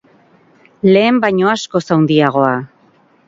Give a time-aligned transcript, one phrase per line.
[0.95, 2.51] Lehen baino askoz handiagoa.